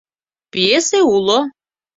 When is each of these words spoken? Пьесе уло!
Пьесе 0.51 0.99
уло! 1.15 1.39